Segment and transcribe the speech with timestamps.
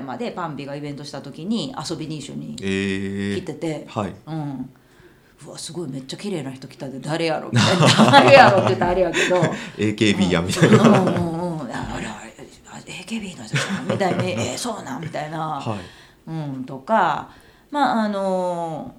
[0.00, 4.14] 山でパンビがイベントした時に遊びに一緒にえ来てて、はい。
[4.26, 4.70] うん、
[5.46, 6.98] うわすごいめっちゃ綺麗な人来たで。
[7.00, 8.10] 誰やろみたいな。
[8.10, 9.36] 誰やろって言ったらあれやけど。
[9.76, 11.72] AKB やみたいな、うんうんうん。
[11.72, 12.34] ああれあれ
[12.72, 16.30] あ AKB の人さんみたいに「えー、そうなん?」みたいな、はい。
[16.30, 17.30] うん、とか。
[17.70, 18.94] まああの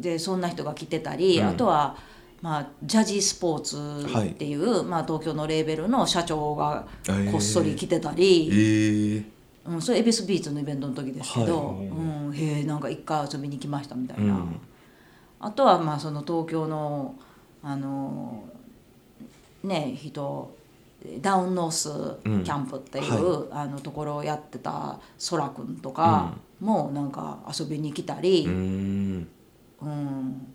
[0.00, 1.48] でそんな人が来てたり、うん。
[1.48, 1.96] あとは、
[2.42, 6.86] まあ、ジャジースポーツっていう、まあ、東京のレーベルの社長が
[7.30, 9.24] こっそり来てたえり、ー、
[9.64, 11.86] うん、それエビスビーツのイベントの時ですけど、はい。
[11.86, 14.60] うん、へえんか一回遊びに来ましたみたいうな、ん。
[15.40, 17.14] あとはまあその東京の
[17.62, 18.44] あの
[19.62, 20.56] ね人
[21.20, 21.88] ダウンノース
[22.22, 28.44] キャンプっていう、うんあのところをやってたそらくんとかもなんか遊びに来たり。
[28.46, 29.28] うー、ん。
[29.82, 30.51] うん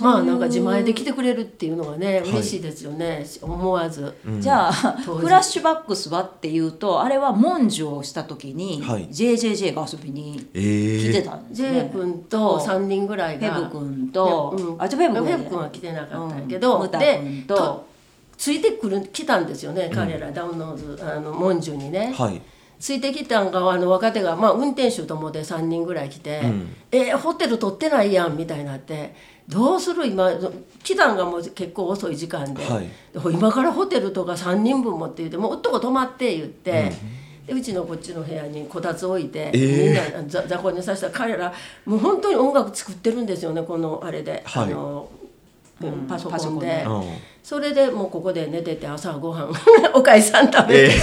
[0.00, 2.30] まあなんか自前で来てくれるっていうのがね、い。
[2.30, 3.24] 嬉しいですよね。
[3.40, 4.14] 思わず。
[4.26, 4.40] うん。
[4.40, 9.08] じゃあフラッシュバックスはっていうとあれは文殊をした時に、はい。
[9.08, 11.90] JJJ が遊びにえー、来てたんです J ね。
[11.92, 13.54] 君と3人ぐらいが。
[13.54, 14.82] フェブ君と、うん。
[14.82, 16.90] あじゃあフェブ君ブ君は来てなかったんやけど、うん。
[16.90, 17.56] で君と。
[17.56, 17.90] と
[18.40, 22.40] ついてくる来たんですよね彼ら、ダウンノーズあのモンジュにね、はい。
[22.78, 26.74] ついてきたんがあの若手が、まあ、運転手ともで3人ぐらい来て「うん。
[26.90, 29.14] えーホテル取ってないやん」みたいになって
[29.50, 30.06] 「どうする？
[30.06, 30.30] 今
[30.82, 32.88] 来たんがもう結構遅い時間で、はい。
[33.32, 36.92] 今からホテルとか3人分持って言って「もう男泊まって」言って。
[37.46, 41.08] でうちのこっちの部屋にこたつ置いて、えーみんなざ雑魚にさせた。
[41.08, 41.52] ら彼ら
[41.84, 44.64] もう本当に音楽作ってるんですよねこのあれで、はい。
[44.64, 45.08] あの
[45.82, 46.84] うんパソコンで。
[46.86, 47.02] うん。
[47.42, 49.52] それでもうここで寝てて朝ごはん
[49.94, 50.94] おかいさん食べて、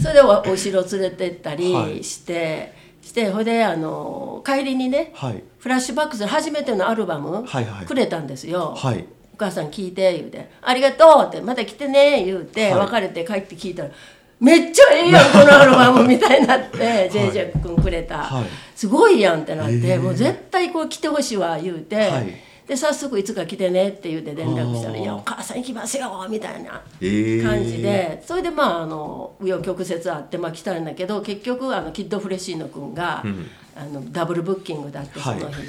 [0.00, 2.72] それでおお城連れてったりして、
[3.04, 5.42] してほいであの帰りにねはい。
[5.58, 7.86] フラッシュバックス初めてのアルバムはいはい。
[7.86, 8.74] くれたんですよ。
[8.76, 9.04] はい。
[9.34, 12.86] お母さん聞いて言うて「ありがとう」って「また来てね」言うて、はい。
[12.86, 13.90] 別れて帰って聞いたら
[14.40, 18.44] 「めっちゃええやん このアルバム」みたいになって、JJ 君くれた、はい。
[18.74, 22.34] すごいやんってなって、えーもう絶対こう来てほしいわ言うて、はい
[22.66, 25.02] で早速いつか来てねって言うて連絡したら「あー。
[25.02, 33.46] いやお母さん行きますよ」みたいなえー、感じで、それでまああの紆余曲折あって、まあ、来たんだけど結局あのキッドフレッシーノ君が、うん。
[33.76, 35.40] あのダブルブッキングだってそはい。
[35.40, 35.68] の日に。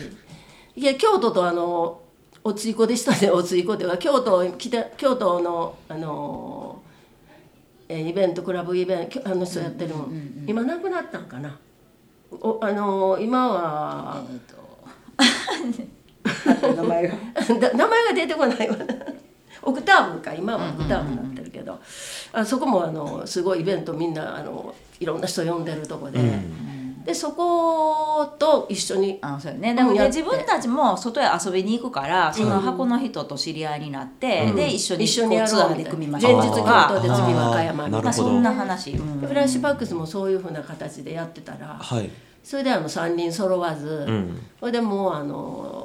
[0.76, 2.02] い、や京都とあの
[2.44, 3.98] おついこでしたねおついこでは。
[3.98, 6.82] 京都来て京都のあの
[7.90, 10.08] えーイベントクラブイベントあの人やってるの、
[10.48, 11.58] 今なくなったんかな？
[12.32, 14.40] おあの今はえー
[15.78, 15.86] と
[16.76, 17.14] 名前が。
[17.60, 18.86] だ名前が出てこないわな。
[19.62, 21.80] オクターブか今はオクターブになってるけど、
[22.34, 26.20] あそこもあのすごいイベントみんなあのいろんな人呼んでるとこで、
[27.06, 29.74] でそこと一緒にあそうよね。
[29.74, 42.10] でも自分たちも外へ遊びに行くからその箱の人と知り合いになって、で一緒に一緒にツアーで組みましょう前日京都で次和歌山みたいなそんな話、うんでフラッシュバックスもそういうふうな形でやってたらはい。
[42.44, 44.40] それであの3人揃わず、うん。
[44.60, 45.85] それでもうあの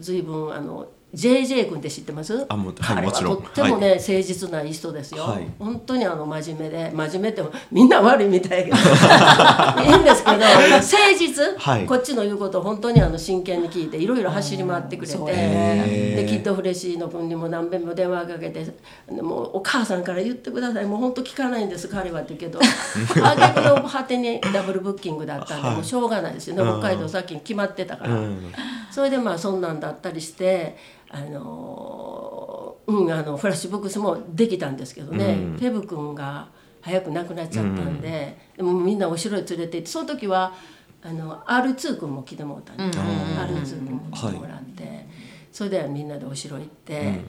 [0.00, 2.46] 随分あの JJ 君って知ってます？
[2.48, 3.12] あもうはい彼は。
[3.12, 3.42] もちろん。
[3.42, 5.46] とってもね、誠実ないい人ですよ、はい。
[5.58, 11.86] 本当にあの真面目で真面目ってもみんな悪いみたいやけどいいんですけど誠実、はい。
[11.86, 18.64] こっちの言うことを本当にあの真剣に聞いていろいろ走り回ってくれて、できっとフレッシーの君にも何遍も電話かけて
[19.10, 20.84] もうお母さんから言ってください。
[20.84, 22.60] もう本当聞かないんです彼はって言うけど。
[23.26, 25.76] あ逆の果てにダブルブッキングだったんで、はい。
[25.76, 26.80] もうしょうがないですよね、うん。
[26.80, 28.52] 北海道さっきに決まってたから、うん。
[28.90, 30.76] それでまあそんなんだったりして
[31.10, 35.56] あのーうんあのフラッシュボックスもできたんですけどね、うん。
[35.58, 36.48] フェブ君が
[36.80, 40.54] 早く亡くなっちゃったんで、でもみんなお城へ連れて行ってその時は
[41.02, 45.06] あの R2 君も来てもらったんですよ、R2 君も来てもらって、
[45.52, 47.20] それでみんなでお城行って。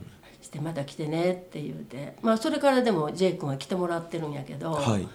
[0.41, 2.15] してまた来てねって言うて。
[2.23, 5.07] まあそれからでも J 君は来てもらってるんやけど、はい。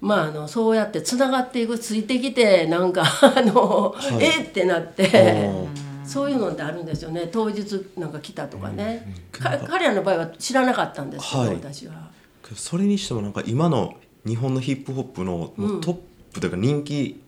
[0.00, 4.14] まああのそうやってつながっていくついてきてなんかあの、い。
[4.20, 5.48] えっってなって。
[5.48, 5.68] お
[6.04, 7.28] そういうのってあるんですよね。
[7.32, 11.54] 当日なんか来たとかね、か彼らの場合は知らなかったんですけど、はい。
[11.54, 12.10] 私は。
[12.54, 13.94] それにしてもなんか今の
[14.26, 15.96] 日本のヒップホップのトッ
[16.32, 17.20] プというか人気、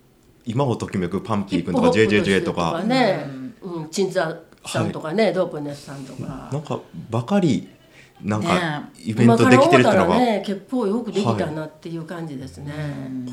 [0.45, 3.29] 今をときめくパンピー君とか JJJ とかね、
[3.63, 6.51] うん、鎮座さんとかね、ドープネスさんとか。
[6.53, 6.81] なんか
[7.11, 7.69] ばかり
[8.23, 12.73] なんかねイベントできてるっていうのが、今から思ったらね結構よくできたなっていう感じですね。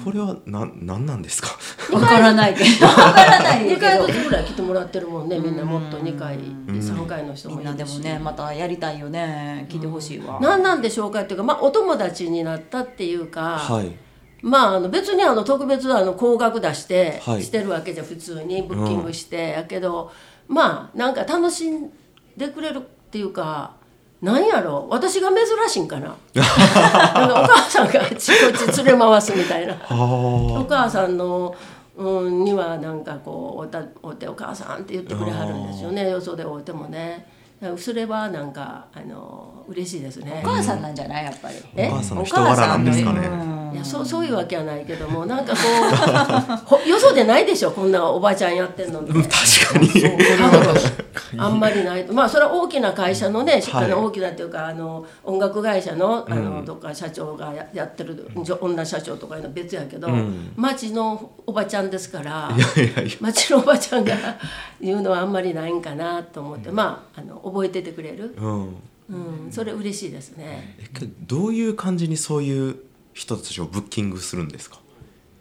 [0.03, 1.49] これはなんなんなんですか？
[1.93, 2.85] わからないけど。
[2.85, 7.97] わからないけ2回どずつぐらい来てもらってるもんねみんなもっと2回3回の人もいるし。
[7.97, 13.95] もねまたやりたいよね聞いてほしいわ、何なんでしょうかっていうか、まあ、お友達になったっていうか、はい。
[14.41, 17.43] まああの別にあの特別あの高額出して、はい。
[17.43, 20.11] してるわけじゃ普通にブッキングして、やけど
[20.49, 21.89] まあなんか楽しん
[22.35, 23.75] でくれるっていうか
[24.23, 24.87] なんやろ？
[24.89, 25.37] 私が珍
[25.69, 26.07] しいんかな？
[26.07, 29.75] なんかお母さんがあっちこっち連れ回すみたいな。
[29.91, 31.53] お母さんの、
[31.97, 36.09] うん、にはなんかこうおた「おてお母さん」って言ってくれはるんですよね。
[36.09, 37.27] よそでおうてもね。
[37.77, 40.41] それはなんかあの嬉しいですね。
[40.43, 41.25] お母さんなんじゃない？
[41.25, 41.55] やっぱり。
[41.75, 43.29] お母さんの人柄なんですかね。
[43.73, 45.53] いやそうそういうわけはないけどもなんか
[46.65, 49.89] こう よそでないでしょこんなおばちゃんやってんの確かに。
[51.37, 62.51] あんまりないまあそれは大きな会社のね、はい、大きなっていうかあの音楽会社のあの、うん、どっか社長がややってる女社長とかいうの別やけど、うん、町のおばちゃんですから
[63.19, 64.15] 町のおばちゃんが
[64.81, 68.35] 言うのはあんまりないんかなと思って、まああの覚えててくれる？
[68.37, 68.75] うん。
[69.09, 70.75] うん、それ嬉しいですね。
[71.27, 72.77] どういう感じにそういう
[73.13, 74.79] 人たちをブッキングするんですか？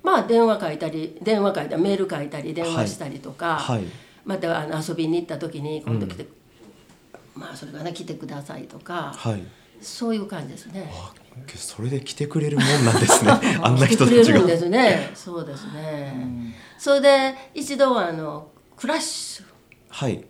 [0.02, 3.86] まあ電話書いたり電話書いたりメール書いたり電話したりとか、はいはい、
[4.24, 6.26] またあの遊びに行った時に今度来て、
[7.36, 9.42] うん、まあそれから来てくださいとか、はい、
[9.80, 10.90] そういう感じですね。
[11.56, 13.30] それで来てくれるもんなんですね。
[13.62, 14.22] あんな人たちが。
[14.22, 15.10] 来てくれるんですね。
[15.14, 16.12] そうですね。
[16.14, 19.46] うん、それで一度はあのクラッシュ。
[19.88, 20.24] はい。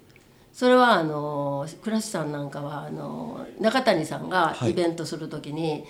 [0.53, 5.85] それはあのクラッシュさんなんかはあの中谷さんがイベントする時に、はい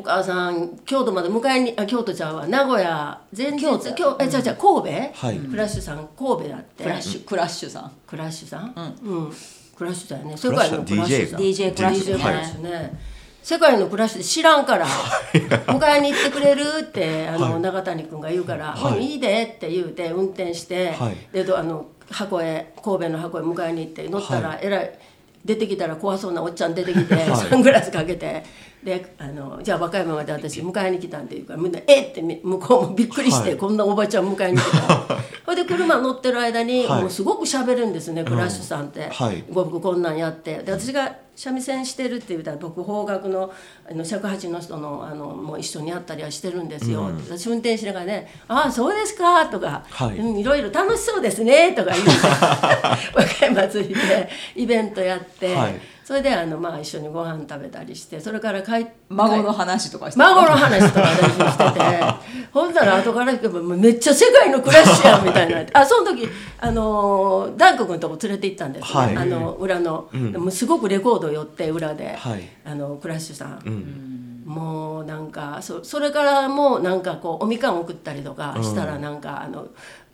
[0.00, 2.46] お母さん京都まで迎えにあ京都ちゃうわ。
[2.46, 6.84] 名古屋全然京都京えじゃじゃ神戸、はい、クラッシュさん神戸だって。
[6.84, 7.92] クラッシュクラッシュさん。
[8.06, 8.96] クラッシュさん？
[9.04, 9.32] うん、うん、
[9.76, 10.36] クラッシュだよね。
[10.38, 11.40] 世界のクラッシュさん。
[11.40, 13.00] DJ クラッシュね,、はい、ね
[13.42, 14.86] 世界のクラッシュで知らんから。
[14.86, 24.98] 迎えに行ってくれるってあの、はい、永谷君が言うから「はい、いいで」って言うて運転して、はい、であの箱へ神戸の箱へ迎えに行って乗ったらえらい
[25.44, 28.44] 出てきたら怖そうなおっちゃん出てきて、サングラスかけて
[28.84, 40.62] であのじゃあ和歌山まで私迎えに来たんって言うからみんな「えっ!」って向こうもびっくりして、はい、こんなおばちゃん迎えに来た ほいで車乗ってる間に、もうすごく喋るんですねクラッシュさんって、はい、僕こんなんやって。
[40.62, 43.50] で私が三味線してるって言ったら僕方角の
[43.90, 50.18] あの尺八の人のあのもう一緒にやったりはしてるんですよ、うん、私運転しながらね「ああそうですか」とか、はい。
[50.18, 52.10] うん「いろいろ楽しそうですね」とか言って
[53.16, 55.54] 和歌山着いてイベントやって。
[55.54, 55.80] はい。
[56.04, 62.40] それであのまあ一緒にご飯食べたりしてそれから帰孫の話とかして孫の話とかしてて。
[62.52, 65.64] ほんなら後からめっちゃ世界の暮らしやんみたいな。
[65.72, 66.28] あその時
[66.58, 73.62] あのダンク君とこ連れて行ったんです、ね、はい、あの裏の、うん、もすごくレコード寄って裏で、はい、あのクラッシュさん。
[73.64, 74.42] うん。
[74.46, 79.68] もうなんかそそれからもなんかこうおみかん送ったりとかしたらなんか、あの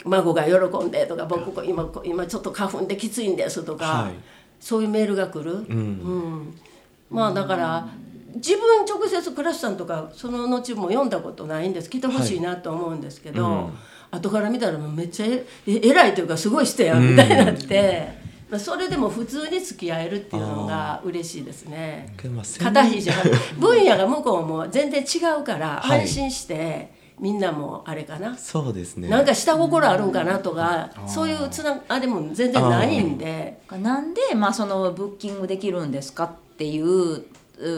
[0.04, 4.14] 孫が喜んでとか僕今今ちょっと花粉できついんですとか、はい、
[4.60, 5.80] そういうメールが来る、うん、う
[6.44, 6.54] ん、
[7.10, 7.88] まあだから
[8.36, 11.90] 自分直接クラッシュさんとかその後も読んだことないんです。
[11.90, 13.72] 来てほしいなと思うんですけど、はいうん、
[14.12, 18.26] 後から見たらめっちゃえ偉いというかすごい人やんみたいになって。
[18.48, 22.14] まあ、それでも普通に付き合えるっていうのが嬉しいですね。
[22.60, 23.10] 肩肘
[23.58, 28.36] 分野が向こうも全然違うから安心して、みんなもあれかな。
[28.36, 29.08] そうですね。
[29.08, 33.58] なんか下心あるんかなとか、そういうつなあれも全然ないんで。
[33.82, 37.24] なんで、まあ、そのブッキングできるんですかっていう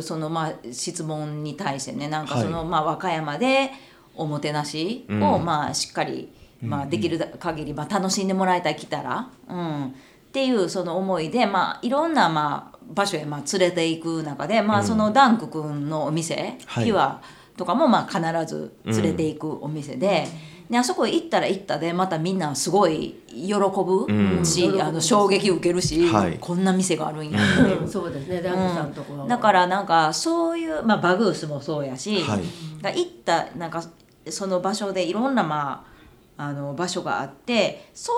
[0.02, 3.70] そのまあ質問に対してねなんかその、まあ和歌山で
[4.14, 9.90] おもてなしを、まあしっかり、まあ、できる限り、まあ、楽しんでもらいたい来たら、うん、っ
[10.32, 17.23] ていうその思いで、まあ、いろんな、まあ、場所へ、まあ、連れていく中で、まあ、そのダンク君のお店、うん、ピュア
[17.56, 20.26] とかも、まあ、必ず連れていくお店で。
[20.70, 27.40] であそこ行ったら行ったでまたみんなすごい喜ぶし、うん、あの衝撃受けるし、はい、こんな店があるんや、
[27.80, 28.42] うん、そうですね。
[28.42, 32.42] ダンクさんとこ、うん、だからなんかそういう、まあ、バグースもそうやし、はい、
[32.82, 33.82] 行ったなんか
[34.28, 35.87] その場所でいろんな、ま
[36.37, 38.12] あ、あの場所があってそ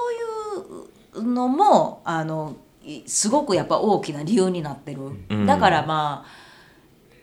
[1.14, 2.56] ういうのもあの
[3.06, 5.46] すごくやっぱ大きな理由になってる。
[5.46, 6.50] だからまあ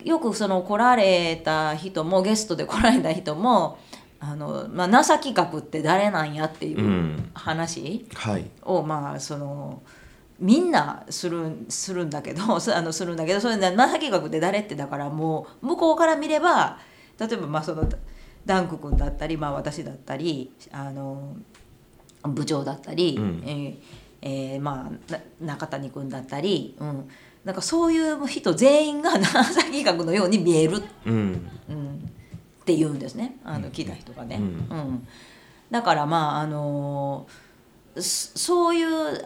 [0.04, 3.78] よくその来られた人もゲストで来られた人も
[4.20, 8.08] あの、まあ、NASA 企画って誰なんやっていう話
[8.64, 9.82] を、まあその
[10.40, 16.78] みんなするするんだけど あのするんだけどそれ NASA 企画って誰ってだからもう向こうから見れば
[17.20, 17.90] 例えばまあその
[18.46, 21.36] ダンク君だったり、まあ、私だったりあの
[22.24, 23.76] 部長だったり、うん、えー
[24.22, 27.10] えー、まあ中谷君だったり、うん、
[27.46, 31.97] なんかそういう人全員が長崎学のように見える、うん、うん、
[32.68, 33.38] って言うんですね。
[33.46, 34.36] あの聞いた人がね。
[34.36, 35.08] うん、うん、
[35.72, 37.26] だからまああの
[37.98, 39.24] そういう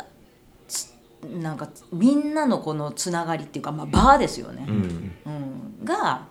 [1.42, 5.30] なんかみんなのこのつながりっていうか、まあ、バーですよね、うん、う
[5.84, 6.26] ん、が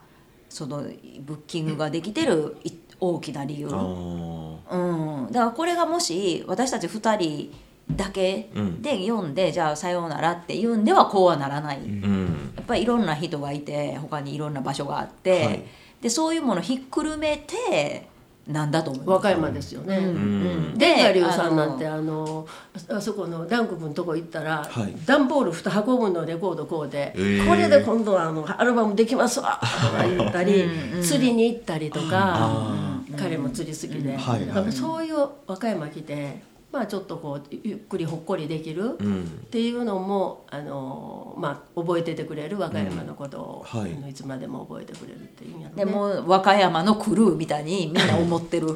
[0.48, 0.82] その
[1.20, 2.56] ブッキングができてる
[2.98, 7.52] 大きな理由、うん、だからこれがもし私たち2人
[7.96, 8.50] だけ
[8.80, 15.64] で読んで、うん、じゃあさようならって言うんではこうはならない、うん、やっぱぱりいろんな人がいて他にいろんな場所があって、はい
[16.00, 18.08] でそういうものをひっくるめて
[18.46, 19.10] なんだと思います。
[19.10, 19.98] 和歌山ですよね。
[19.98, 20.74] うん。
[20.76, 22.46] でガリュウさんなんてあの
[22.88, 24.94] あそこのダンク君のとこ行ったら、はい。
[25.06, 27.18] 段ボール2箱分のレコードこうで、え。
[27.18, 29.66] ーこれで今度はあのアルバムできますわと
[29.96, 30.68] か言ったり
[31.02, 35.16] 釣りに行ったりとかあ彼も釣り好きで、はいだからそういう
[35.46, 36.42] 和歌山来て
[36.72, 38.96] まあちょっとこうゆっくりほっこりできる。
[38.98, 39.22] うん。
[39.24, 43.92] っていうのもあの、まあ、覚えててくれる和歌山のことを、うんはい。
[43.92, 45.84] あのいつまでも覚えてくれるっていうんやろね。
[45.84, 48.68] でも和歌山のクルーみたいにみんな思ってる。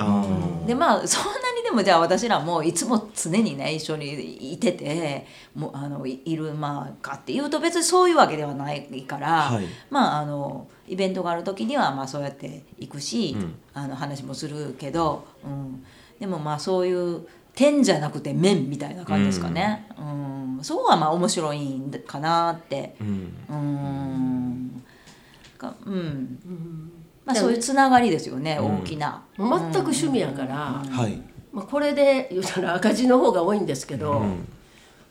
[0.66, 9.66] でまあそんなにでもじゃあ私らもいつも常にね一緒にいててもうあのいいるまあかっていうと別にそういうわけではないから、はい。
[9.90, 13.54] まああのイベントがある時にはまあそうやって行くし、うん。
[13.74, 15.84] あの話もするけど、うん、
[16.20, 20.64] でもまあそういう点じゃなくて面みたいな感じですかね、うん。
[20.64, 22.96] そこはまあ面白いんかなって。
[23.00, 23.32] うん。
[23.48, 24.84] うん。
[25.56, 25.94] かうん。
[25.94, 26.92] うん。
[27.24, 28.80] まあ、そういうつながりですよね、うん。
[28.80, 29.22] 大きな。
[29.38, 31.22] 全く趣味やから、はい。
[31.52, 34.48] まあ、これで言うたら赤字の方が多いんですけど、うん。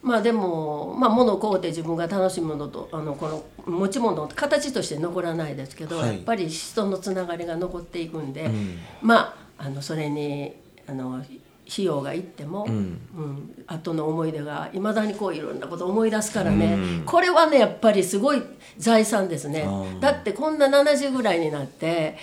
[0.01, 6.09] まあでも、まあ、物を買うて自分が楽しむのとあのこの持ち物形として残らないですけど、はい。
[6.09, 8.79] やっぱり人のつながりが残っていくんで、うん。
[9.01, 10.53] まああのそれに
[10.87, 11.23] あの
[11.71, 12.73] 費用がいっても、うん。
[12.73, 17.03] うん、後の思い出がいまだにこういろんなことを思い出すからね、うん。
[17.05, 18.41] これはねやっぱりすごい
[18.77, 19.65] 財産ですね。
[19.99, 22.17] だってこんな70ぐらいになって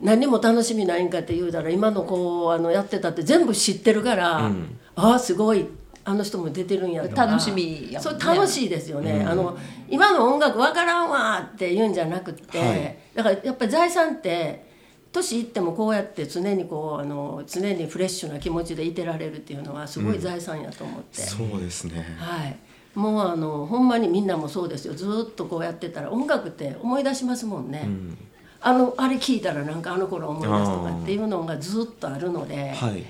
[0.00, 4.78] 何も楽しみないんかって言うたら今の子あのやってたって全部知ってるから、うん。
[4.96, 5.66] ああすごい
[6.04, 8.00] あの人も出てるんやとか楽しみやもんね。
[8.00, 9.28] そう楽しいですよね、うん。
[9.28, 9.58] あの
[9.90, 12.98] 今の音楽わからんわって言うんじゃなくって、はい。
[13.14, 14.67] だからやっぱり財産って
[15.12, 22.04] 年いってもこうやって常にこうあの常にフレッシュな気持ちでいてられるっていうのはすごい財産やと思って、そうですね。
[22.18, 22.56] はい。
[22.94, 24.94] もうあのほんまにみんなもそうですよ。
[24.94, 28.18] ずーっとこうやってたら音楽って思い出しますもんね、うん。
[28.60, 33.04] あのあれ聞いたらなんかあの頃思い出すとかっていうのがずっとあるので、はい。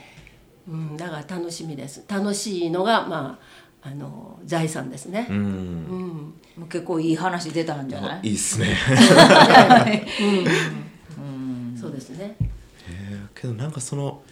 [0.68, 2.04] うん、だから楽しみです。
[2.06, 3.38] 楽しいのがま
[3.82, 5.26] ああの財産ですね。
[5.30, 6.34] う、うん。
[6.60, 8.28] う結構いい話出たんじゃない？
[8.28, 8.76] いいっすね
[11.88, 12.36] そうですね、
[12.90, 13.40] えー。
[13.40, 14.22] けどなんかその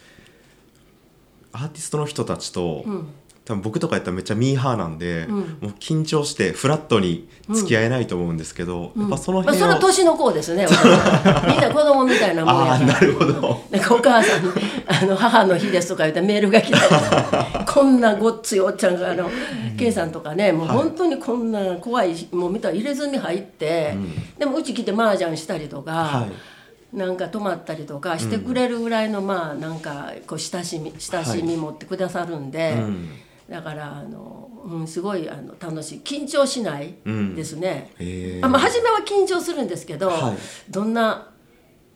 [1.52, 3.08] アーティストの人たちと、うん、
[3.46, 5.30] 多分僕とかやったらめっちゃミーハーなんで、ん。
[5.30, 10.66] もう緊張してフラットに付き合えないと思うんですけど、やっぱそのまあ、辺を、それは年の子ですね
[11.48, 13.64] みんな子供みたいなもんやなるほど。
[13.70, 14.50] なんかお母さんに
[14.86, 19.30] あの母の日ですとか言ってメールが来たりこんなごっついおっちゃんがあの、
[19.78, 23.96] K さんとかねもう本当にこんな怖いもう見たら入れ墨入って、
[24.38, 26.55] でもうち来て麻雀したりとか、はい
[26.93, 33.09] なんか泊まったりとかしてくれるぐらいの、まあなんかこう親しみ親しみ持ってくださるんで、うん。
[33.50, 36.00] だからあの、うん、すごいあの楽しい。
[36.02, 36.95] 緊張しない
[37.35, 37.93] ですね。
[37.99, 38.40] え。
[38.43, 40.37] ーあまあ、初めは緊張するんですけど、はい。
[40.71, 41.31] どんな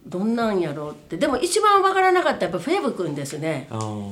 [0.07, 1.17] どんなんやろうって。
[1.17, 3.69] でも一番わからなかったやっぱフェーブ君ですね。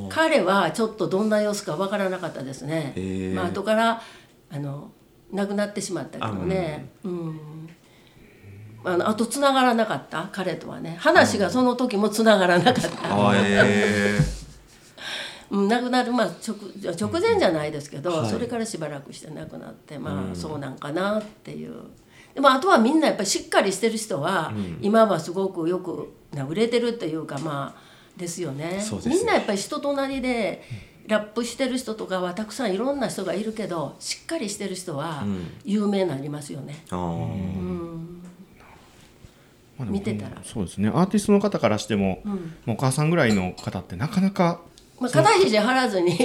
[0.09, 2.95] 彼はちょっとどんな様子かわからなかったですね、
[3.35, 4.03] まあ後から
[4.51, 4.91] あの
[5.33, 6.91] 亡くなってしまったけどね。
[7.05, 7.58] うん
[8.85, 10.29] あのあとつながらなかった？
[10.33, 10.97] 彼とはね。
[11.01, 12.91] 話がその時もつながらなかった、
[15.51, 16.57] うん、亡くなる、まあ、直
[16.93, 18.31] 直前じゃないですけど、はい。
[18.31, 21.73] それからしばらくして亡くなってまあ、そうなんかなっていう。
[22.35, 27.81] でもあとはみんなやっぱりしっかりしてる人は、今はすごくよくな売れてるっていうかまあ
[28.17, 28.77] ですよね。
[28.77, 30.63] ねみんなやっぱり人となりで
[31.07, 35.51] ラップしてる人とかはたくさんいろんな人がいるけどしっかりしてる人はん。
[35.65, 36.85] 有名になりますよね。
[36.91, 36.99] ー、あー。
[36.99, 38.38] まあでも
[39.87, 40.31] 見てたら。
[40.45, 40.89] そうですね。
[40.89, 42.35] アーティストの方からしても、も
[42.69, 44.61] うお母さんぐらいの方ってなかなか
[45.01, 46.19] まあ、肩肘張らずに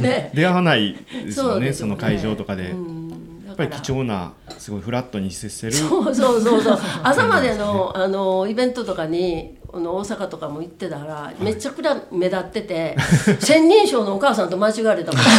[0.00, 0.30] ね。
[0.34, 1.72] 出会わないですよねね。
[1.72, 3.10] その会場とかで、やうん。
[3.52, 5.72] っぱり貴重なすごいフラットに接せる。
[5.72, 6.78] そうそうそうそう。
[7.02, 12.96] 朝までのあのイベントとかにあの大阪とかも行ってたらめちゃくちゃ目立ってて
[13.38, 15.22] 千人称のお母さんと間違われたもん。
[15.22, 15.30] さ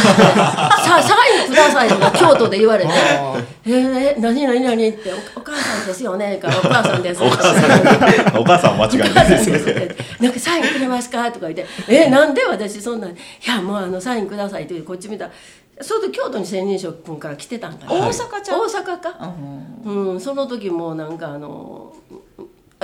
[0.96, 2.90] あサインくださいとか京都で言われて
[3.66, 8.38] 「えー、何何何?」ってお「お母さんですよね」から「お母さんです」お母さん。
[8.40, 9.74] お母さん間違いないですね。
[9.74, 9.96] ね。
[10.20, 13.14] なんかサインくれますかとか言って「えなんで私そんなに？
[13.14, 15.30] いやもうあのサインください」ってこっち見たら
[15.80, 18.66] その時京都に千人称君から来てたんかな、大阪ちゃう？
[18.66, 19.32] 大阪か、
[19.84, 20.12] うん。
[20.12, 21.92] うん、その時もなんかあの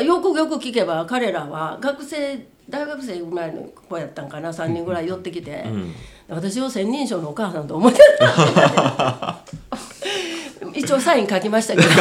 [0.03, 5.65] よくよく聞けば彼らは学生大学生ぐらいの子やったんかな3人ぐらい寄ってきて、
[6.29, 9.39] 私を千人称のお母さんと思ってた。
[10.75, 11.89] 一応サイン書きましたけど。
[11.89, 11.95] 帽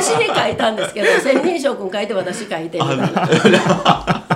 [0.00, 3.06] 子に書いたんですけど千人称君書いて私書いてみたいな。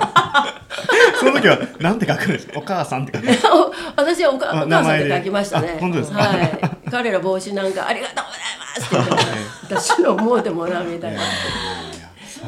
[1.19, 2.59] その時はなんて書くんですか？
[2.59, 5.75] お母さんって書くお私はおかあお母さんって書きましたね。
[5.77, 6.17] あ本当ですか？
[6.19, 6.59] はい。
[6.91, 9.25] 彼ら帽子なんかありがとうございますって
[9.69, 11.19] 言って私の思うてもらうみたいな。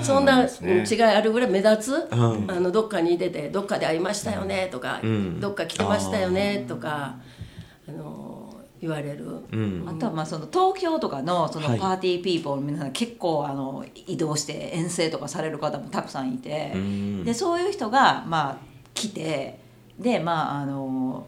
[0.03, 2.51] そんな違いあるぐらい目立つ、うん。
[2.51, 5.39] あのどっかに出てどっかで会いましたよねとか、ん。
[5.39, 7.15] どっか来てましたよねとか
[7.87, 9.85] あの言われる、うん。
[9.87, 11.79] あとはまあその東京とかのそのはい。
[11.79, 17.23] パーティーピーポー皆さん結構あの移動して遠征とかされる方もたくさんいてうん。
[17.23, 18.57] でそういう人がまあ
[18.93, 19.59] 来て
[19.99, 21.27] でまああの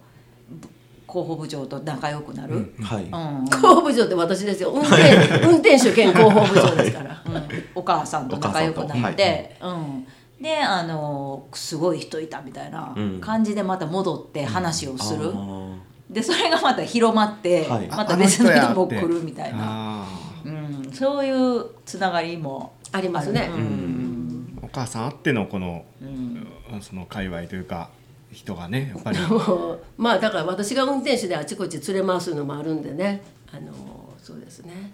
[0.50, 0.68] ぶ
[1.10, 2.84] 広報部長と仲良くなる、うん。
[2.84, 3.06] はい。
[3.06, 4.70] 広報部長って私ですよ。
[4.70, 7.22] 運転運転手兼広報部長ですから。
[7.26, 7.34] うん。
[7.69, 10.08] お母さんと仲良くなって、うん、
[10.42, 13.22] であのすごい人いたみたいなうん。
[13.22, 15.78] 感じでまた戻って話をする、あ
[16.10, 17.88] でそれがまた広まって、はい。
[17.88, 20.08] また別の人も来るみたいな、あ
[20.46, 23.50] うん、そういうつながりもありますね。
[23.54, 26.48] ーお母さんあってのこの、ん。
[26.82, 27.90] その界隈というか
[28.32, 29.18] 人がねやっぱり。
[29.98, 33.22] まあだから私が運転手であちこち連れ回すのもあるんでね。
[33.52, 33.74] あの
[34.22, 34.92] そうですね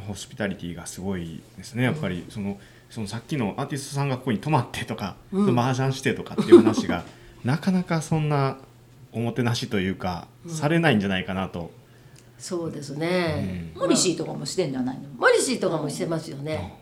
[0.00, 1.84] ホスピタリティがすごいですね。
[1.84, 2.58] やっぱりその
[2.90, 7.04] そのさっきのアーティストさんがここに泊まってとか、麻雀してとかっていう話が
[7.44, 8.58] なかなかそんな
[9.12, 11.70] おもてなしというか、されないんじゃないかなと、
[12.38, 15.02] そうですね、モリシーとかもしてんじゃないの？
[15.18, 16.74] モリシーとかもしてますよね、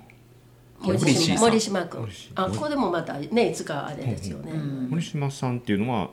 [0.81, 1.39] モリシーさん。
[1.39, 2.01] 森島君。
[2.01, 4.53] 森島あここでもまたねいつかあれですよね、
[4.91, 6.11] 森島さんっていうのは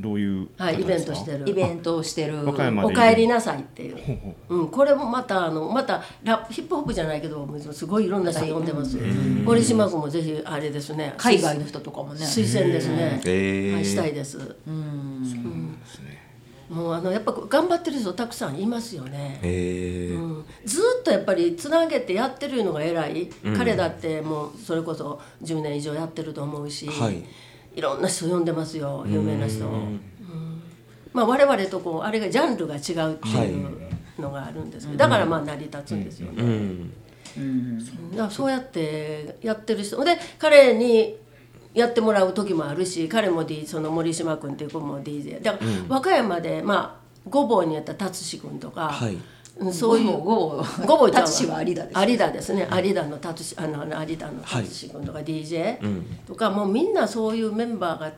[0.00, 1.48] どういう方はいイベントしてる。
[1.48, 2.44] イベントをしてる。
[2.44, 4.16] 和歌山おかえりなさいっていう、ほう
[4.48, 4.62] ほう。
[4.64, 8.96] ん、これもまたあのまたラヒップホップじゃないけどすごいいろんな人呼んでます。
[9.44, 11.14] 森島君もぜひあれですね。
[11.16, 12.24] 海外の人とかもね。
[12.24, 13.74] 推薦ですね、えー。
[13.74, 14.38] はい、したいです。
[14.38, 14.46] うで
[15.86, 16.20] すね。
[16.70, 20.14] もうあのやっぱ頑張ってる人たくさんいますよね、えー。
[20.16, 27.24] うん、ずっとやっぱりつなげてやってるのが偉い、彼だってもうそれこそ10年以上やってると思うし、はい
[27.74, 30.00] いろんな人呼んでますよ有名な人、うん。
[31.12, 38.16] まあ、我々とこうあれがジャンルが違うっていうのがあるんですけど、だからまあ成り立つんですよね、うん。
[38.16, 40.04] だそうやってやってる人。
[40.04, 41.16] で彼に
[41.74, 49.14] やってもらう時もあるし彼も、D、その森島君っていう子も DJ だから和歌山でまあごぼうにやった達志君とか、はい。
[49.14, 49.22] うん
[49.72, 52.68] そういうごぼうごぼうちゃんは達志は有田です有田ですね。
[52.82, 56.04] 有田の達志あの有田の達志君とか DJ、うん。
[56.26, 58.12] とかもうみんなそういうメンバーが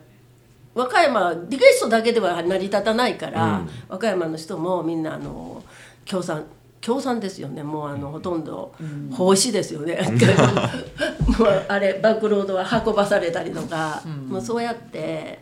[0.73, 5.63] 和歌山ゲストだけでは成り立たないから、和歌山の人もみんなあの
[6.05, 6.45] 協賛
[6.81, 7.61] 協賛ですよね。
[7.61, 8.73] もうあのほとんど
[9.11, 9.99] 奉仕ですよね、
[11.37, 15.39] もうあれバックロードは運ばされたりとか、もうそうやって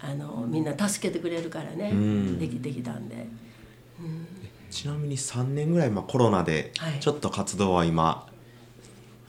[0.00, 2.38] あのみんな助けてくれるからね、ん。
[2.38, 3.26] できてきたんで。
[4.74, 6.98] ちなみに3年ぐらい、まあ、コロナではい。
[6.98, 8.26] ちょっと活動は今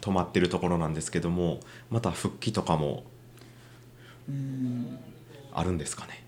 [0.01, 1.60] 止まってるところなんですけども
[1.91, 3.03] また復帰とかも
[5.53, 6.23] あるんですかね？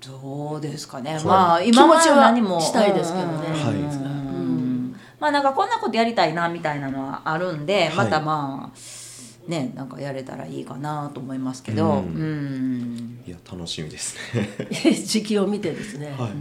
[0.00, 1.20] どうですかね。
[1.24, 3.48] まあ気今ま持ちはで何もしたいですけどね。
[3.48, 4.96] うんはいうん。
[5.20, 7.96] まあなんかこんなことやりたいなみたいなのはあるんで、はい。
[7.96, 12.94] またまあねなんかやれたらいいかなと思いますけど、ううん。
[12.94, 14.48] んいや楽しみですね。
[15.04, 16.14] 時期を見てですね。
[16.18, 16.32] はい、ち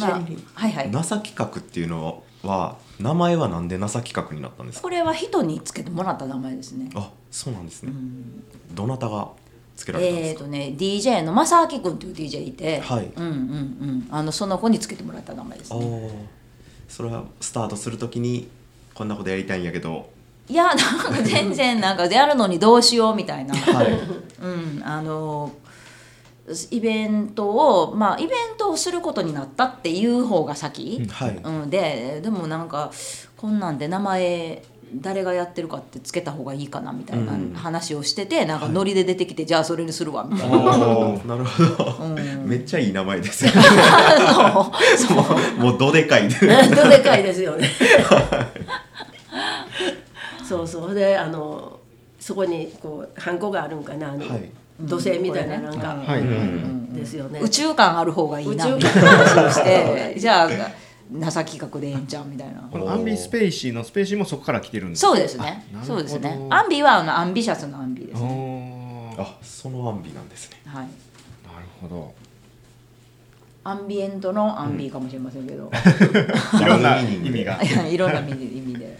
[0.00, 0.20] まあ
[0.54, 0.90] はいはい。
[0.90, 4.82] NASA 企画っていうのは名前はなんで NASA 企画になったんですか？
[4.82, 6.90] これは人につけてもらった名前ですね。
[6.94, 7.92] あそうなんですね、
[8.72, 9.28] どなたが
[9.76, 13.12] つけられたんですか、えーとね DJ の正明君っていう DJ いて、はい。
[13.16, 14.08] うんうんうん。
[14.10, 16.10] あのその子につけてもらった名前ですあね。
[16.12, 16.30] あ
[16.88, 18.48] それはスタートするときに
[18.94, 20.10] こんなことやりたいんやけど。
[20.48, 23.54] いやなんか全然なんかやるのにどうしようみたいな。
[23.54, 23.92] はい。
[24.42, 25.52] うん、あの
[26.70, 31.36] イベントをまあイベントをすることになったっていう方が先、はい。
[31.36, 32.92] うん、ででもなんか
[33.36, 34.62] こんなんで名前
[34.94, 37.54] 誰がやってるかってつけた方がいいかなみたいなうん。
[37.54, 40.56] 話をしてて、なんかノリで出てきて、じゃあそれにするわみたいな。
[40.56, 42.08] なるほど、
[42.44, 43.60] めっちゃいい名前ですよね
[45.14, 45.26] も
[45.58, 46.28] うもうどでかい。
[46.28, 46.34] で
[46.74, 47.68] どでかいですよね。
[50.48, 50.94] そうそう。
[50.94, 51.78] であの
[52.18, 54.50] そこにこうハンコがあるんかなあの、はい
[54.82, 57.40] 土星みたいななんか、はいはいですよね。
[57.40, 58.66] 宇宙感ある方がいいな。
[58.66, 60.50] 宇宙みたいな話をしてじゃあ
[61.10, 62.68] NASA 企画でええんちゃうみたいな。
[62.70, 65.64] このアンビスペーシーのスペーシーもそこから来てるんですそうですね。
[65.82, 66.46] そうですね。
[66.50, 69.16] アンビはあのアンビシャスのアンビですあね。
[69.18, 70.60] あそのアンビなんですね。
[70.66, 70.88] はい。
[71.80, 72.14] ほど。
[73.64, 75.70] アンビエントのアンビかもしれませんけど、
[76.60, 77.60] いろんな意味が。
[77.88, 78.44] いろんな意味で。
[78.56, 78.98] 意味で。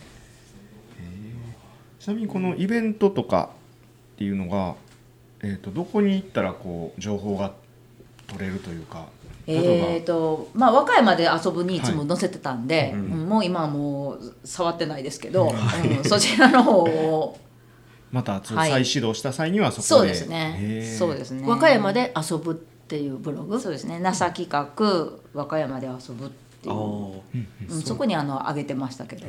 [1.98, 3.50] ちなみにこのイベントとか
[4.14, 4.74] っていうのが、
[5.42, 7.52] えー、とどこに行ったらこう情報が
[8.26, 9.06] 取れるというか
[9.46, 13.00] 例ええーとまあ、和歌山で遊ぶにいつも載せてたんで、うん。
[13.00, 16.04] うんもう今はもう触ってないですけど、うん。
[16.04, 17.38] そちらの方を。
[18.12, 19.86] ば また再始動した際にはそこで。
[19.88, 20.96] そうですね。
[20.98, 21.46] そうですね。
[21.46, 23.58] 和歌山で遊ぶっていうブログ？
[23.60, 24.00] そうですね。
[24.00, 24.70] NASA 企画
[25.32, 26.28] 和歌山で遊ぶっ
[26.60, 27.72] ていう。
[27.72, 29.26] うん、そこにあの上げてましたけど。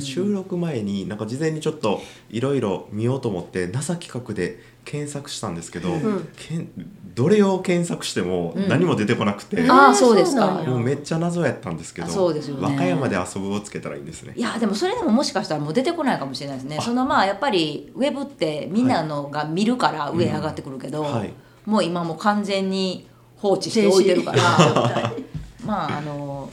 [0.00, 5.90] 収録前になんか事前にちょっといろいろ見ようと思って NASA 企画で検索したんですけど、
[6.36, 6.70] けん
[7.14, 10.62] どれを検索しても何も出てこなくて、うんあーそうですか。
[10.64, 12.62] もうめっちゃ謎やったんですけどそうですよね。
[12.62, 14.32] 和歌山で遊ぶをつけたらいいんですね。
[14.36, 16.78] いやでもそれでももしかしたらもう出てこないかもしれないですね。
[16.80, 21.32] そのまあやっぱりウェブってみんなのが見るから上に上がってくるけど、うんはい。
[21.64, 24.40] もう今もう完全に放置しておいてるから。
[25.66, 26.48] まああの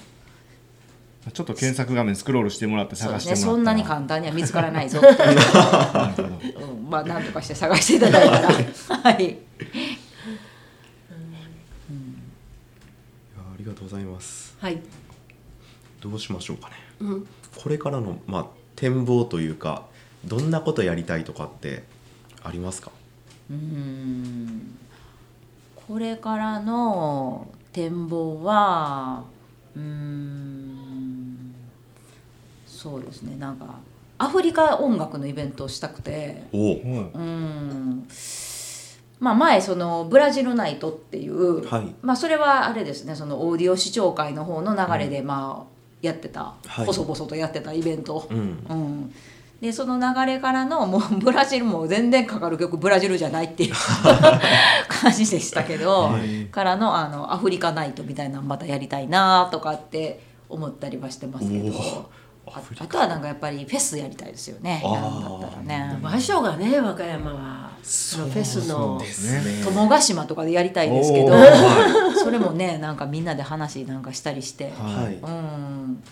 [1.31, 3.35] ちょっと検索画面スクロールしてもらってそう探してもらった。
[3.35, 4.99] らですねそんなに簡単には見つからないぞ
[6.89, 8.49] まあなんとかして探していただいたら。
[8.49, 9.35] はいいや
[13.37, 14.57] ありがとうございます。
[14.59, 14.81] はい。
[16.01, 16.75] どうしましょうかね。
[16.99, 19.85] うんこれからの、まあ、展望というか
[20.25, 21.83] どんなことやりたいとかって
[22.43, 22.91] ありますか？
[23.49, 24.77] うん。
[25.87, 29.23] これからの展望は
[29.75, 31.55] うん。
[32.65, 33.37] そうですね。
[33.37, 33.79] なんか
[34.17, 36.43] アフリカ音楽のイベントをしたくて。
[36.53, 36.57] う。
[37.19, 38.07] ん。
[39.19, 41.95] まあ前そのブラジルナイトっていう、はい。
[42.01, 43.15] まあそれはあれですね。
[43.15, 46.85] そのオーディオ視聴会の方の流れでまあやってた、はい。
[46.85, 48.37] 細々とやってたイベント、うん。
[48.37, 49.13] うん、
[49.63, 53.73] でその流れからのもう ブラジルも全然かかる曲ブラジルじゃないっていう
[54.89, 56.47] 感じでしたけど、はい。
[56.47, 62.09] からのあのアフリカナイトみたいなのまたやりたいなとかって思ったりはしてますけど。
[62.45, 64.81] ああとはなんかやっぱりフェスやりたいですよね。
[64.83, 65.97] なんだったらね。
[66.01, 67.69] 場所がね和歌山は。
[67.81, 69.01] そのフェスの
[69.63, 71.33] 友ヶ島とかでやりたいですけど。
[72.21, 75.13] それもねなんかみんなで話なんかしたりして、はい。
[75.13, 76.03] うん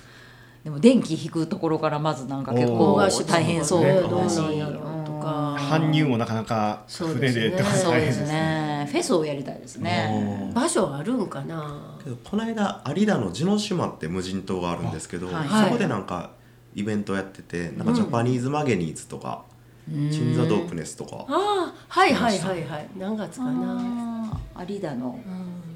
[0.63, 3.27] でも電気引くところからまずなんか結お構ー。
[3.27, 4.01] 大変そうね。
[4.01, 7.41] どうだし、搬入もなかなかそうですね。
[7.41, 8.33] 船でとかそうで大変ですすね。
[8.33, 10.51] ねフェスをやりたいですね。
[10.53, 11.97] 場所あるんかな。
[12.03, 15.65] けどこの間有田の地の島って無人島があるんですけど、はい。
[15.65, 16.31] そこでなんか
[16.75, 19.45] イベントやっててなんかジャパニーズマゲニーズとか、
[19.87, 21.25] チンザドープネスとか。
[21.27, 22.87] ああはいはいはいはい。
[22.97, 24.39] 何月かな。
[24.67, 25.19] 有田の。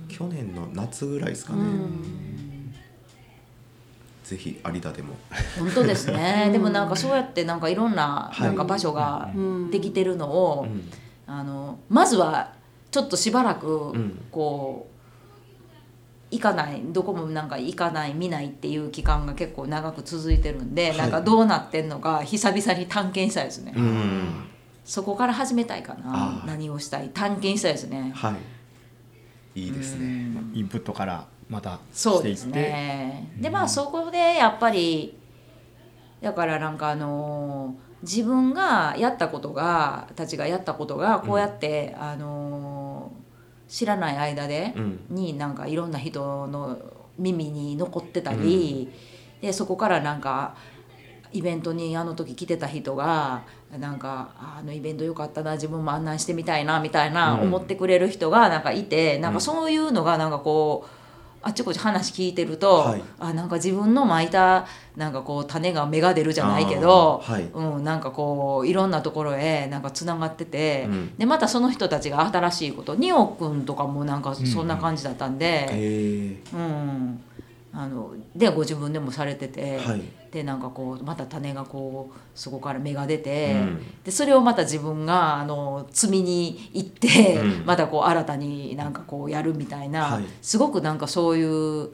[0.07, 1.63] 去年の夏ぐらいですかね、
[4.25, 5.13] ぜひ有田でも。
[5.59, 6.49] 本当ですね。
[6.51, 8.47] でもなんかそうやってなんかいろんなはい。
[8.47, 9.71] なんか場所がうん。
[9.71, 10.89] できてるのを、うん。
[11.27, 12.53] あのまずは
[12.89, 14.25] ちょっとしばらくん。
[14.31, 14.95] こう
[16.31, 20.97] 行かないどこもなんか行かない見ないっていう期間が結構長く続いてるんで、はい。
[20.97, 24.27] なんかどうなってんのか久々に探検したいですね、うん。
[24.83, 26.47] そこから始めたいかあなー。
[26.47, 27.11] 何をしたい。
[27.13, 28.11] 探検したいですね。
[28.15, 28.35] は
[29.55, 29.61] い。
[29.61, 30.31] いいですね。
[30.53, 32.71] インプットからまたそうですしていって。
[32.71, 33.31] ね。
[33.39, 35.17] でまあそこでやっぱり
[36.21, 44.99] だからなんかあのー自分がやったことがたちがやったことがこうやって、あのー知らない間で、うん。
[45.09, 46.77] になんかいろんな人の
[47.17, 48.91] 耳に残ってたり、
[49.41, 50.55] でそこからなんか
[51.31, 53.43] イベントにあの時来てた人が
[53.79, 57.41] なんかああのイベントよかったな自分も案内してみたいなみたいなうん。
[57.47, 61.04] 思ってくれる人がなんかいて、なんかそういうのがなんかこう
[61.45, 63.03] あっちこっち話聞いてると、はい。
[63.19, 64.65] あなんか自分のまいた
[64.97, 67.43] なんかこう種が芽が出るじゃないけど、はい。
[67.53, 71.15] うん、なんかこういろんなところへなんかつながってて、うん。
[71.19, 75.67] でまたその人たちが新しいことニオ君とかもなんかそんな感じだったんで。
[75.69, 77.21] えうん、
[77.73, 80.01] あのでご自分でもされてて、はい
[80.35, 83.81] でなんかこうまた種がこうそこから芽が出て、うん。
[84.03, 87.65] でそれをまた自分があの摘みに行って、うん。
[87.65, 90.25] またこう新たになんかこうやるみたいな、はい。
[90.41, 91.89] すごくなんかそういう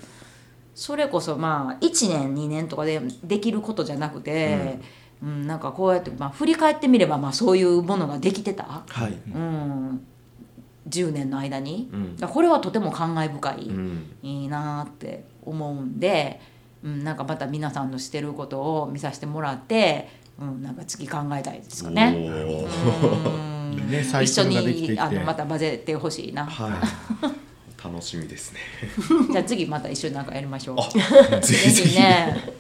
[0.74, 4.80] それこそまあ1年2年とかでできることじゃなくて、
[5.22, 5.46] うん。
[5.46, 8.82] なんかこうやって、まあ、振り返ってみればまあそういうものができてた。
[8.88, 9.12] はい。
[9.36, 10.08] うん。
[10.90, 12.28] 10年の間に、うん。
[12.28, 14.16] これはとても感慨深い、うん。
[14.24, 16.42] いいなって思うんで、
[16.84, 22.12] うん、なんかまた皆さんのしてることを見させてもらって、うん、なんか次考えたいですかね。
[22.12, 26.46] ね一緒にあのまた混ぜてほしいな。
[26.46, 26.72] はい。
[27.84, 28.60] 楽しみですね。
[29.32, 30.78] じゃあ次また一緒になんかやりましょう。
[30.80, 30.84] あ
[31.40, 31.72] ぜぜひ。
[31.72, 32.54] ぜひひね。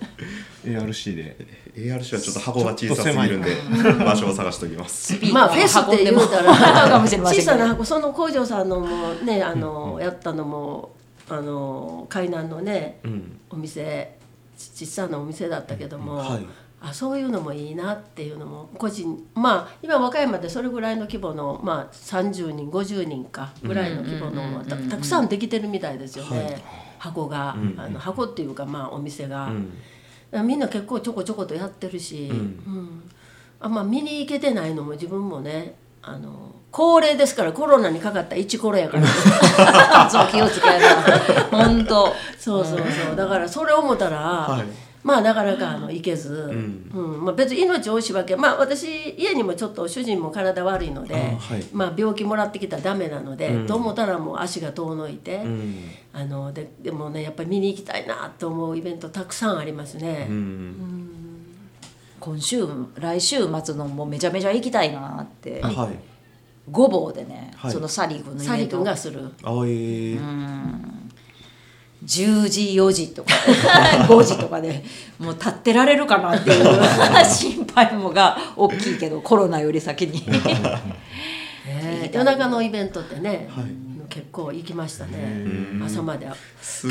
[0.65, 1.37] ARC で。
[1.75, 3.55] ARC はちょっと箱が小さすぎるんで
[4.03, 5.17] 場所を探しておきます。
[5.31, 10.95] まあフェスって言うたら小さな箱その工場さんのもねあの、やったのも
[11.29, 14.17] あの海南のねうんお店
[14.69, 16.45] ち小さなお店だったけども、はい。
[16.83, 26.61] あそういうのもいいなっていうのも個人まあ今和歌山でそれぐらいの規模の、まあ、30人50人かぐらいの規模のたたくさんできてるみたいですよね、はい。
[26.97, 29.51] 箱が、うんあの箱っていうかまあお店が、
[30.31, 30.47] うん。
[30.47, 32.37] みんな結構ちょこちょことやってるし、うん。
[32.37, 33.03] うん。
[33.59, 39.05] あんま見に行けてないのも自分もねあの高齢ですからコロナにかかった一コロやから。
[40.09, 40.75] そう気をつけな。
[41.51, 42.13] 本当。
[42.39, 43.15] そうそうそう。
[43.15, 44.65] だからそれを思ったら、はい。
[45.03, 46.89] まあなかなかあの行けず、ん。
[46.93, 47.25] うん。
[47.25, 48.37] まあ、別に命を惜しいわけ。
[48.37, 48.87] まあ私
[49.17, 51.65] 家にもちょっと主人も体悪いので、あはい。
[51.73, 53.67] まあ、病気もらってきたらダメなので、うん。
[53.67, 55.91] と思ったらもう足が遠のいて、うん。
[56.13, 60.27] あのででもねやっぱり見に行きたいなと思うイベントたくさんありますね。
[60.29, 61.00] うん
[62.21, 65.61] 今週来週末のもうめちゃめちゃ行きたいなって。
[65.61, 65.99] はい。
[66.69, 67.71] ごぼうでね、はい。
[67.71, 68.77] そのサリー君のイサリベント。
[68.77, 69.33] 君がする。
[69.43, 69.67] あえ。
[70.15, 71.01] ー
[72.03, 73.29] 10時4時とか
[74.09, 74.83] 5時とかで
[75.19, 76.65] もう立ってられるかなっていう
[77.23, 80.25] 心配もが大きいけどコロナより先に。
[81.67, 83.65] ね 夜中のイベントってね、はい。
[84.09, 85.19] 結構行きましたね。
[85.19, 86.27] ん朝まで。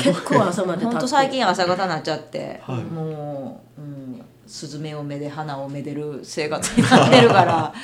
[0.01, 0.95] 結構朝まで立って。
[0.95, 2.77] 本当最近朝方になっちゃって、はい。
[2.77, 7.73] もう、うん、スズメをめで花をめでる生活になってるから。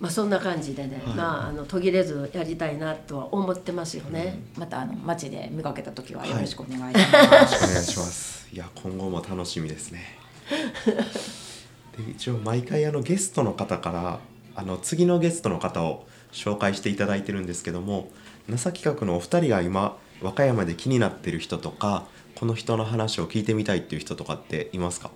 [0.00, 4.40] まあそんな感じでね、まああの途切れずやりたいなとは思ってますよね。
[4.56, 7.54] またあの街で見かけた時はよろしくお願いしよます。
[7.54, 7.86] ろしくお願い。
[7.86, 10.18] しますいや今後も楽しみですね。
[11.96, 14.18] で一応毎回あのゲストの方から
[14.56, 18.10] あの次のゲストの方を紹介していただいてるんですけども
[18.48, 25.10] NASA 企画のお二人が今和歌山で気になってる人とかこの人の話を聞いてみたいっていう人とかっていますか？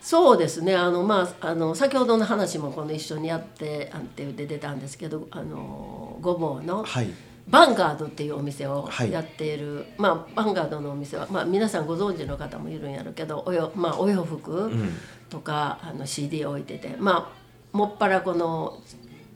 [0.00, 0.74] そうですね。
[0.74, 7.08] あの、まあ、あの先ほどの話もこの一緒にやってあんってで出たんですけどあのごぼうのはい。
[7.48, 9.12] バンガードっていうお店をはい。
[9.12, 14.94] やっている、まあバンガードのお店は、まあ、皆さんご存知の方もいるんやろうけどおよ,、まあ、お洋服うん。
[15.30, 18.80] とか、あの CD を置いててまあもっぱらこの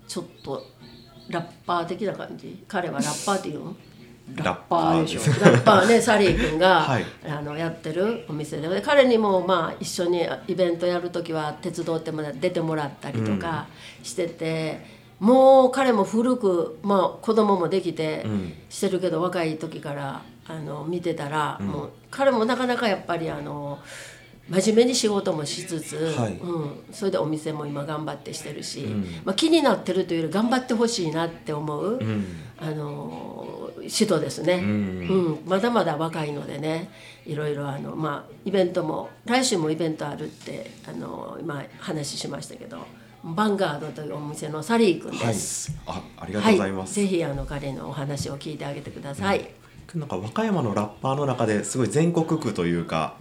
[0.06, 0.64] ちょっと
[1.28, 2.64] ラッパー的な感じ？
[2.68, 3.76] 彼はラッパーっていうの？
[4.36, 5.20] ラッパーでしょ。
[5.40, 7.04] ラッパーね サリー君が、はい。
[7.28, 8.68] あのやってるお店で。
[8.68, 13.66] で彼にもまあ一緒にイベントやる時は手伝って出てもらったりとか
[14.02, 18.52] してて、もう彼も古く、まあ、子供もできてうん。
[18.68, 23.78] してるけど、若い時からあの見てたら、もう彼もなかなかやっぱりあの
[24.48, 26.32] 真面目に仕事もしつつ、はい。
[26.32, 29.04] うん、それでお店も今頑張ってしてるし、ん。
[29.24, 31.98] まあ、気になってるというより頑張ってほしいなって思う。
[32.00, 32.24] うん。
[32.58, 33.57] あの
[33.88, 35.08] 人ですね、ううん。
[35.32, 36.90] んまだまだ若いのでね
[37.26, 42.78] いろいろあの、まあ、イベントも来週もイベントあるってあの今話しましたけど
[43.24, 45.26] バンガードというお店のサリー君はい。
[45.28, 45.76] です。
[45.86, 49.50] あありがとうございます、ぜひあの彼のお話を聞いてあげてください。
[49.94, 53.16] なんか和歌山のラッパーの中ですごい全国区というか、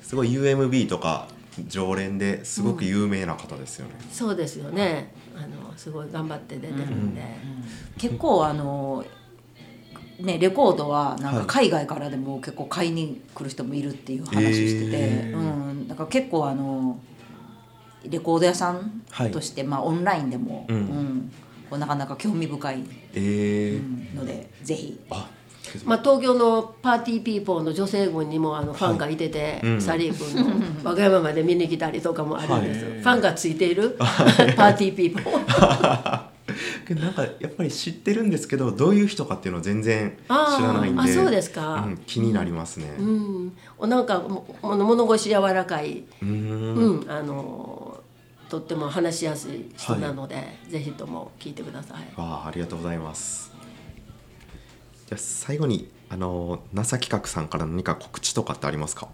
[0.00, 1.26] すごい UMB とか
[1.66, 5.12] 常連ですごく有名な方ですよね、そうですよね。
[5.36, 7.22] あのすごい頑張って出てるんで、
[7.98, 9.04] 結構あの
[10.20, 11.46] ねレコードはなんはい。
[11.46, 15.36] か海外からでも結構買いに来る人もいるっていう話してて、へー。
[15.36, 16.98] うん、だから結構あの
[18.08, 20.76] レコード屋さんはいとして、まあオンラインでも、うん。
[20.76, 21.32] うん。
[21.70, 24.16] こうなかなか興味深いえー。
[24.16, 25.00] ので、ぜひ。
[25.10, 25.28] あ
[25.86, 29.80] まあ、東京のパーティーピーポーの女性群にもあのファンがいてて、うん。
[29.80, 33.00] サリー君の 和歌山まで見に来たりとかもあるんです、はい。
[33.00, 36.20] ファンがついている パーティーピーポー
[36.84, 41.84] けどなんかやっぱり知ってるんですけどどういう人かっていうのは全然知らないんであそうですか。
[41.86, 42.94] うん気になりますね。
[42.98, 46.74] うん、おなんかも物物腰柔らかい、うーん。
[46.74, 48.00] うんあの
[48.48, 50.36] とっても話しやすい人なので、
[50.68, 52.20] ぜひとも聞いてください。
[52.20, 53.52] わあありがとうございます。
[55.06, 59.08] じゃあ最後にあの NASA 企画さんから何か告知とかってありますか？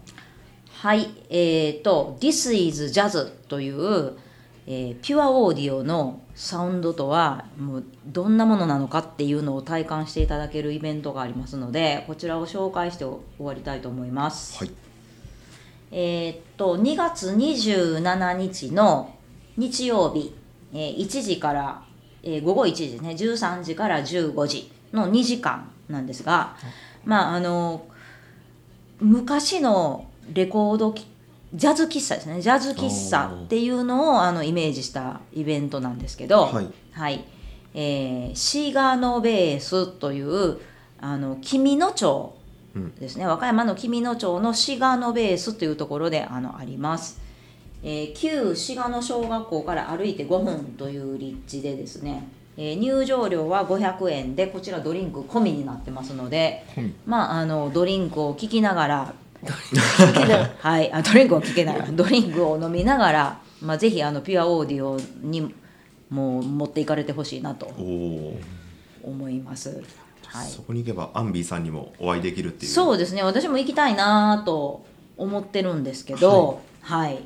[0.73, 1.09] はい。
[1.29, 4.13] えー、と「This is Jazz」という、
[4.67, 14.57] えーピュアオーディオのサウンドとはもうどんなものなのかっていうのを体感していただけるイベントがありますのでこちらを紹介して終わりたいと思います。
[14.57, 14.71] はい
[15.91, 19.13] えーっと2月27日の
[19.57, 20.33] 日曜日、
[20.73, 21.83] えー1時から、
[22.23, 26.55] えー午後1時ですね13時から15時の2時間なんですが、
[27.03, 27.85] まああの
[28.99, 31.05] 昔のレコードき
[31.53, 32.41] ジャズ喫茶ですね。
[32.41, 36.67] ジャズ喫茶っていうのをあのイメージしたイベントなんですけど、はい。
[36.91, 37.25] はい。
[37.73, 40.59] えーシガノベースという
[40.99, 42.35] あの君野町
[42.75, 47.19] うんですね、和歌山の紀美野町の滋賀のベースというところであのあります、
[47.83, 56.65] えー旧滋賀野小学校から歩いて5分という立地でですね、えー入場料は500円でこちらドリンク込みになってますので、
[57.05, 59.13] まああのドリンクを聞きながら
[60.59, 60.91] はい。
[60.91, 65.53] あドリンクを聞けながらドリンクを飲みながら、まあ、ぜひあのピュアオーディオに
[66.09, 67.67] もう持っていかれてほしいなと
[69.03, 69.83] 思います。
[70.27, 70.47] はい。
[70.47, 72.71] そこに行けばアンビーさんにもお会いできるっていう。
[72.71, 73.23] そうですね。
[73.23, 74.85] 私も行きたいなと
[75.17, 77.19] 思ってるんですけどはい、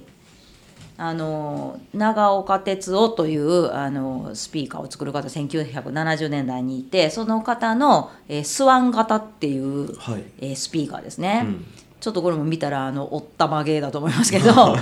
[0.97, 11.43] あの長岡哲夫というあのスピーカーを作る方1970年代にいてその方の、えー、スワン型っていう、はい、えー、スピーカーですね。
[11.45, 11.65] うん
[11.99, 14.81] ちょっとこれも見たらあのおったまげだと思いますけどあ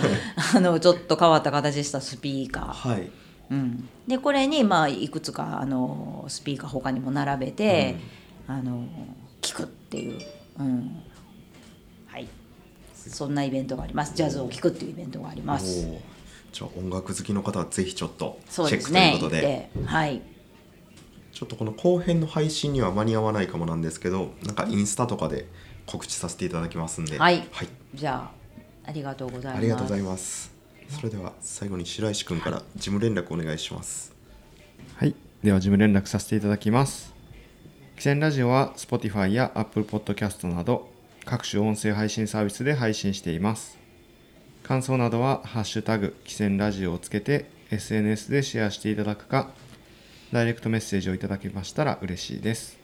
[0.60, 3.10] のちょっと変わった形したスピーカー、はい。
[3.52, 7.98] うん、でこれにまあいくつかあのスピーカー他にも並べて、
[8.48, 8.88] うん、あの
[9.42, 10.20] 聞くっていう、
[10.60, 11.04] うん、
[12.08, 12.28] はい。
[12.96, 14.16] そんなイベントがあります。
[14.16, 15.88] ジャズを聴くっていうイベントがあります。
[16.52, 19.42] じゃあ音楽好きの方はぜひちょっとチェックということで。
[19.42, 20.22] で、ね、はい。
[21.34, 25.48] ちょっとこの後編の配信には間に合わないかもなんですけどなんかインスタとかで
[25.86, 27.18] 告知させていただきますんで。
[27.18, 28.30] はい、はい、じゃ
[28.86, 29.58] あありがとうございます。
[29.58, 30.54] ありがとうございます。
[30.90, 34.14] それでは最後に白石君から事務連絡お願いします。
[34.96, 35.16] はい。
[35.44, 37.14] では事務連絡させていただきます。
[37.98, 40.90] 汽船ラジオは Spotify や Apple Podcast など
[41.26, 43.78] 各種音声配信サービスで配信しています。
[44.64, 49.52] 感想などは「ハッシュタグ汽船ラジオ」をつけて SNS でシェアしていただくか
[50.32, 52.83] ダイレクトメッセージをいただけましたら嬉しいです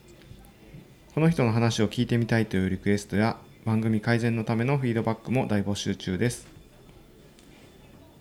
[1.15, 6.47] この人の話を聞いてみたいというリクエストや番組改善のためのフィードバックも大募集中です。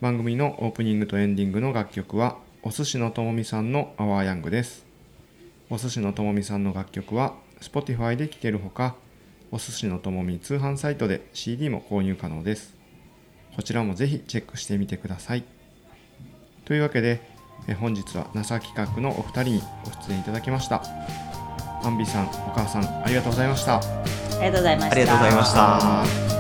[0.01, 4.87] 番組のオープニングとエンディングの楽曲はお寿司のともみさんの「アワーヤング」です。
[5.68, 8.96] お寿司のともみさんの楽曲は Spotify で聴けるほか
[9.53, 12.74] お寿司のともみ通販サイトで CD も購入可能です。
[13.55, 15.44] こちらもぜひチェックしてみてください。
[16.64, 17.20] というわけで
[17.81, 21.28] 本日は NASA 企画のお二人にご出演いただきました。
[21.85, 23.77] アンビさんお母さんありがとうございました。
[23.77, 23.81] あ
[24.41, 24.91] りがとうございました。
[24.91, 25.55] ありがとうございまし
[26.33, 26.38] た